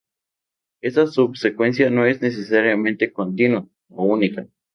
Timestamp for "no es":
1.91-2.23